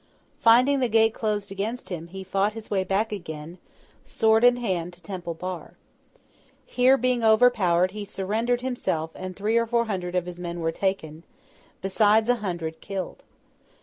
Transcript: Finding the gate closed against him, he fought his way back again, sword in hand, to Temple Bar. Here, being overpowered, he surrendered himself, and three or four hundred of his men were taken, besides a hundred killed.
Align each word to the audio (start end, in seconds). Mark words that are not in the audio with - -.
Finding 0.39 0.79
the 0.79 0.89
gate 0.89 1.13
closed 1.13 1.51
against 1.51 1.89
him, 1.89 2.07
he 2.07 2.23
fought 2.23 2.53
his 2.53 2.71
way 2.71 2.83
back 2.83 3.11
again, 3.11 3.59
sword 4.03 4.43
in 4.43 4.55
hand, 4.57 4.93
to 4.93 5.01
Temple 5.03 5.35
Bar. 5.35 5.75
Here, 6.65 6.97
being 6.97 7.23
overpowered, 7.23 7.91
he 7.91 8.03
surrendered 8.03 8.61
himself, 8.61 9.11
and 9.13 9.35
three 9.35 9.57
or 9.57 9.67
four 9.67 9.85
hundred 9.85 10.15
of 10.15 10.25
his 10.25 10.39
men 10.39 10.59
were 10.59 10.71
taken, 10.71 11.21
besides 11.83 12.29
a 12.29 12.37
hundred 12.37 12.81
killed. 12.81 13.21